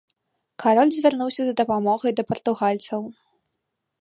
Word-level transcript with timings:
Кароль 0.63 0.93
звярнуўся 0.95 1.41
за 1.49 1.53
дапамогай 1.61 2.11
да 2.21 2.29
партугальцаў. 2.31 3.01